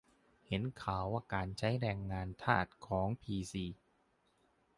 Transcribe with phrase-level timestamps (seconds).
[0.47, 3.65] เห็นข่าวการใช้ "แรงงานทาส" ของพีซี